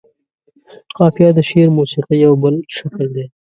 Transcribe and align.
قافيه 0.97 1.29
د 1.37 1.39
شعر 1.49 1.67
موسيقۍ 1.77 2.17
يو 2.25 2.33
بل 2.43 2.55
شکل 2.75 3.05
دى. 3.15 3.25